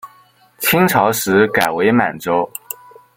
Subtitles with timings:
[0.57, 2.51] 清朝时改为满洲。